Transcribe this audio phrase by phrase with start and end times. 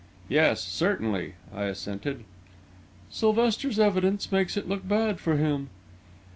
[0.29, 2.23] "Yes; certainly," I assented.
[3.11, 5.69] "Sylvester's evidence makes it look bad for him."